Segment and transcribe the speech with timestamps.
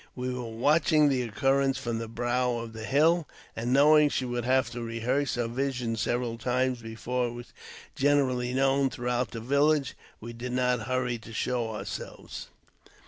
[0.15, 4.45] We were watching the occurrence from the bro^ of the hill; and, knowing she would
[4.45, 7.53] have to rehearse her vision several times before it was
[7.95, 12.47] generally known thoughout^^ the village, we did not hurry to show ourselves.